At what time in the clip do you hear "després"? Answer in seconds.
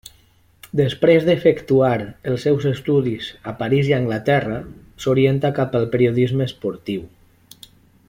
0.79-1.27